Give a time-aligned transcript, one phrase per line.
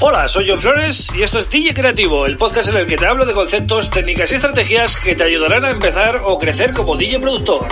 [0.00, 3.06] Hola, soy John Flores y esto es DJ Creativo, el podcast en el que te
[3.06, 7.20] hablo de conceptos, técnicas y estrategias que te ayudarán a empezar o crecer como DJ
[7.20, 7.66] productor.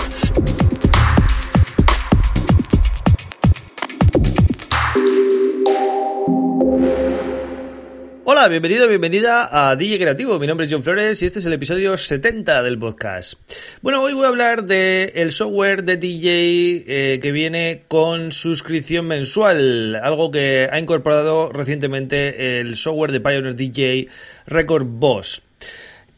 [8.49, 10.37] Bienvenido, bienvenida a DJ Creativo.
[10.37, 13.35] Mi nombre es John Flores y este es el episodio 70 del podcast.
[13.81, 19.07] Bueno, hoy voy a hablar del el software de DJ eh, que viene con suscripción
[19.07, 24.09] mensual, algo que ha incorporado recientemente el software de Pioneer DJ
[24.45, 25.41] Record Boss.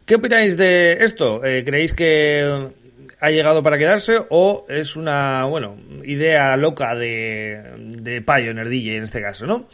[0.05, 1.45] ¿Qué opináis de esto?
[1.45, 2.71] Eh, ¿Creéis que
[3.19, 9.03] ha llegado para quedarse o es una, bueno, idea loca de, de Pioneer DJ en
[9.03, 9.69] este caso, ¿no?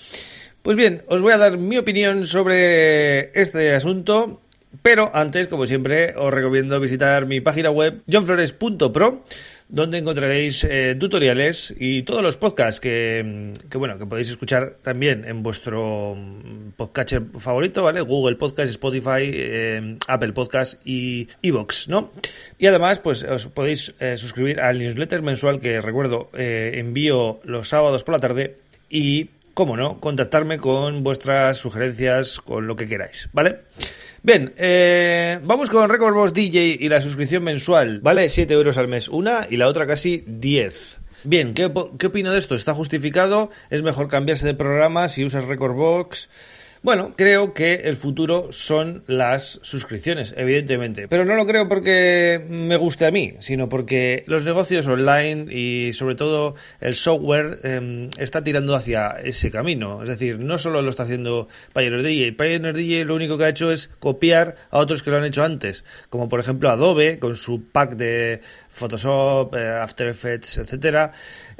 [0.61, 4.41] Pues bien, os voy a dar mi opinión sobre este asunto,
[4.84, 9.23] pero antes, como siempre, os recomiendo visitar mi página web johnflores.pro
[9.70, 15.43] donde encontraréis eh, tutoriales y todos los podcasts que, bueno que podéis escuchar también en
[15.43, 16.15] vuestro
[16.75, 18.01] podcast favorito, ¿vale?
[18.01, 22.12] Google Podcast, Spotify, eh, Apple Podcast y Evox, ¿no?
[22.59, 28.03] Y además, pues os podéis eh, suscribir al newsletter mensual que recuerdo envío los sábados
[28.03, 28.57] por la tarde
[28.90, 33.60] y cómo no, contactarme con vuestras sugerencias, con lo que queráis, ¿vale?
[34.24, 38.02] Bien, eh, vamos con Record Boss DJ y la suscripción mensual.
[38.02, 41.02] Vale 7 euros al mes una y la otra casi 10.
[41.24, 42.55] Bien, ¿qué, ¿qué opino de esto?
[42.55, 43.49] ¿Está justificado?
[43.70, 46.30] ¿Es mejor cambiarse de programa si usas Record Box?
[46.84, 51.07] Bueno, creo que el futuro son las suscripciones, evidentemente.
[51.07, 55.93] Pero no lo creo porque me guste a mí, sino porque los negocios online y
[55.93, 60.02] sobre todo el software em, está tirando hacia ese camino.
[60.02, 62.32] Es decir, no solo lo está haciendo Pioneer DJ.
[62.32, 65.44] Pioneer DJ lo único que ha hecho es copiar a otros que lo han hecho
[65.44, 68.41] antes, como por ejemplo Adobe con su pack de
[68.72, 71.12] Photoshop, eh, After Effects, etcétera.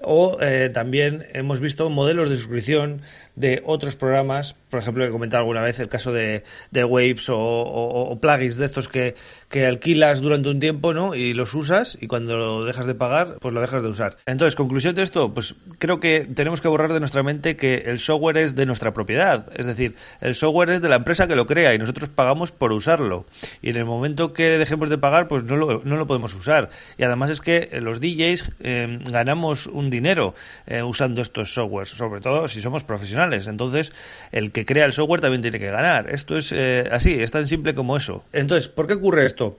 [0.04, 3.02] O eh, también hemos visto modelos de suscripción
[3.36, 8.17] de otros programas, por ejemplo, he comentado alguna vez el caso de, de Waves o,
[8.22, 9.16] plugins de estos que,
[9.50, 11.14] que, alquilas durante un tiempo, ¿no?
[11.14, 14.17] Y los usas y cuando lo dejas de pagar, pues lo dejas de usar.
[14.26, 18.00] Entonces, conclusión de esto, pues creo que tenemos que borrar de nuestra mente que el
[18.00, 19.52] software es de nuestra propiedad.
[19.55, 22.71] Es decir, el software es de la empresa que lo crea y nosotros pagamos por
[22.71, 23.26] usarlo.
[23.61, 26.70] Y en el momento que dejemos de pagar, pues no lo, no lo podemos usar.
[27.02, 30.36] Y además es que los DJs eh, ganamos un dinero
[30.67, 33.92] eh, usando estos softwares, sobre todo si somos profesionales entonces,
[34.32, 36.12] el que crea el software también tiene que ganar.
[36.12, 38.23] Esto es eh, así, es tan simple como eso.
[38.34, 39.58] Entonces, ¿por qué ocurre esto?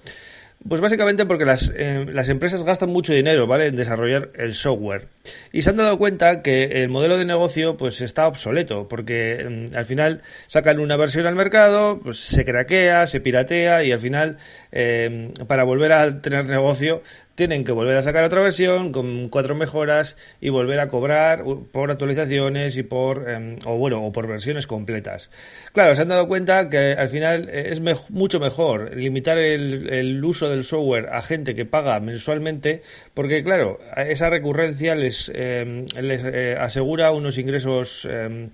[0.69, 3.67] Pues básicamente porque las, eh, las, empresas gastan mucho dinero, ¿vale?
[3.67, 5.09] En desarrollar el software.
[5.51, 9.77] Y se han dado cuenta que el modelo de negocio, pues, está obsoleto, porque mm,
[9.77, 14.39] al final sacan una versión al mercado, pues se craquea, se piratea y al final,
[14.71, 17.03] eh, para volver a tener negocio,
[17.35, 21.91] tienen que volver a sacar otra versión con cuatro mejoras y volver a cobrar por
[21.91, 25.31] actualizaciones y por em, o bueno o por versiones completas.
[25.73, 30.49] Claro se han dado cuenta que al final eh, es mucho mejor limitar el, uso
[30.49, 32.83] del software a gente que paga mensualmente
[33.15, 38.51] porque claro esa recurrencia les em, les eh, asegura unos ingresos em,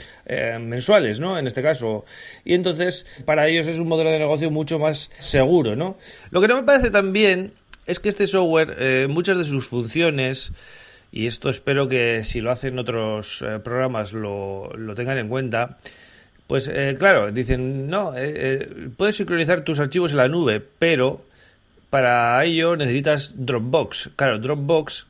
[0.60, 2.04] mensuales no en este caso.
[2.44, 5.96] Y entonces para ellos es un modelo de negocio mucho más seguro no
[6.30, 7.52] lo que no me parece tan bien
[7.88, 10.53] es que este software, eh, muchas de sus funciones,
[11.10, 15.78] y esto espero que si lo hacen otros eh, programas lo, tengan en cuenta,
[16.47, 18.12] pues eh, claro, dicen, no,
[18.97, 21.25] puedes sincronizar tus archivos en la nube, pero
[21.88, 24.10] para ello necesitas Dropbox.
[24.16, 25.06] Claro, Dropbox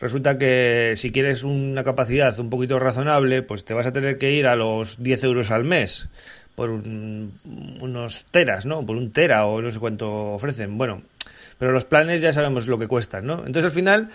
[0.00, 4.32] resulta que si quieres una capacidad un poquito razonable, pues te vas a tener que
[4.32, 6.08] ir a los 10 euros al mes
[6.54, 8.84] por unos teras, ¿no?
[8.86, 10.78] Por un tera o no sé cuánto ofrecen.
[10.78, 11.02] Bueno,
[11.60, 13.34] pero los planes ya sabemos lo que cuestan, ¿no?
[13.46, 14.08] Entonces al final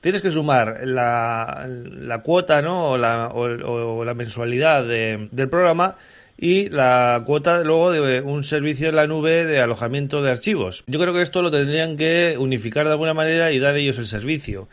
[0.00, 2.90] tienes que sumar la, la cuota, ¿no?
[2.90, 5.96] O la, o, la mensualidad del programa
[6.38, 10.84] y la cuota luego de un servicio en la nube de alojamiento de archivos.
[10.86, 14.06] Yo creo que esto lo tendrían que unificar de alguna manera y dar ellos el
[14.06, 14.68] servicio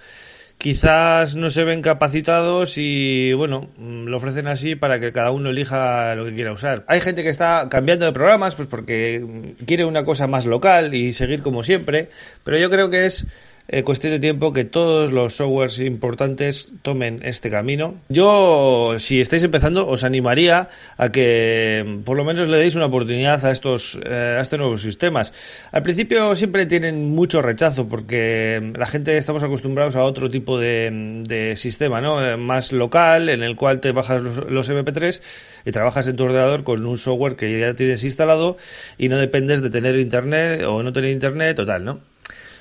[0.59, 5.49] quizás no se ven capacitados y bueno, mm, lo ofrecen así para que cada uno
[5.49, 6.83] elija lo que quiera usar.
[6.87, 10.93] Hay gente que está cambiando de programas pues porque mm, quiere una cosa más local
[10.93, 12.09] y seguir como siempre,
[12.43, 13.25] pero yo creo que es
[13.71, 17.95] eh, cuestión de tiempo que todos los softwares importantes tomen este camino.
[18.09, 22.87] Yo, si estáis empezando, os animaría a que mm, por lo menos le deis una
[22.87, 25.33] oportunidad a estos, eh, a estos nuevos sistemas.
[25.71, 30.57] Al principio siempre tienen mucho rechazo porque mm, la gente estamos acostumbrados a otro tipo
[30.59, 32.25] de, mm, de sistema, ¿no?
[32.25, 35.21] Eh, más local, en el cual te bajas los, los MP3
[35.65, 38.57] y trabajas en tu ordenador con un software que ya tienes instalado
[38.97, 41.99] y no dependes de tener internet o no tener internet o tal, ¿no?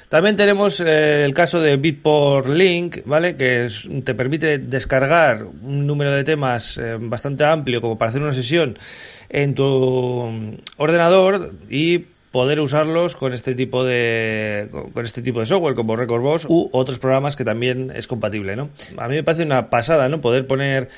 [0.08, 3.36] También tenemos eh, el caso de Bitport Link, ¿vale?
[3.36, 3.68] Que
[4.04, 8.78] te permite descargar un número de temas eh, bastante amplio como para hacer una sesión
[9.28, 15.74] en tu ordenador y poder usarlos con este tipo de con este tipo de software
[15.74, 18.70] como Record Boss u otros programas que también es compatible, ¿no?
[18.96, 20.22] A mí me parece una pasada, ¿no?
[20.22, 20.88] Poder poner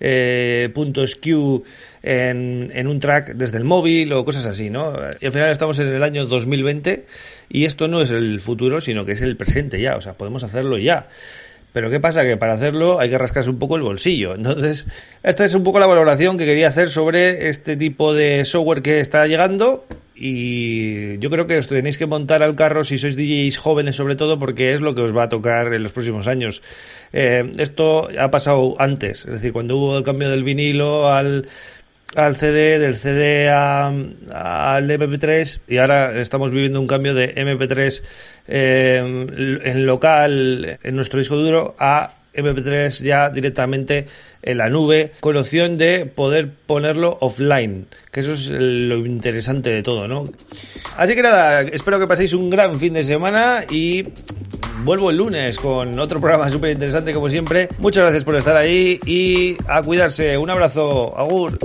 [0.00, 1.62] eh, puntos Q
[2.02, 4.94] en, en, un track desde el móvil o cosas así, ¿no?
[5.20, 7.06] Y al final estamos en el año 2020
[7.50, 10.42] y esto no es el futuro, sino que es el presente ya, o sea, podemos
[10.42, 11.08] hacerlo ya.
[11.72, 12.22] Pero ¿qué pasa?
[12.24, 14.34] Que para hacerlo hay que rascarse un poco el bolsillo.
[14.34, 14.86] Entonces,
[15.22, 19.00] esta es un poco la valoración que quería hacer sobre este tipo de software que
[19.00, 19.86] está llegando
[20.22, 24.16] y yo creo que os tenéis que montar al carro si sois DJs jóvenes sobre
[24.16, 26.60] todo porque es lo que os va a tocar en los próximos años.
[27.14, 31.48] Eh, esto ha pasado antes, es decir, cuando hubo el cambio del vinilo al
[32.16, 38.02] al CD, del CD al MP3 y ahora estamos viviendo un cambio de MP3
[38.48, 44.06] eh, en local, en nuestro disco duro, a MP3 ya directamente
[44.42, 49.82] en la nube, con opción de poder ponerlo offline, que eso es lo interesante de
[49.82, 50.28] todo, ¿no?
[50.96, 54.04] Así que nada, espero que paséis un gran fin de semana y
[54.84, 57.68] vuelvo el lunes con otro programa súper interesante como siempre.
[57.78, 60.38] Muchas gracias por estar ahí y a cuidarse.
[60.38, 61.58] Un abrazo, agur.